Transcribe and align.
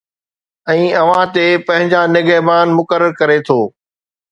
۽ 0.71 0.87
اوهان 1.01 1.25
تي 1.35 1.43
پنهنجا 1.67 2.01
نگهبان 2.15 2.67
مقرر 2.81 3.11
ڪري 3.23 3.39
ٿو 3.53 3.59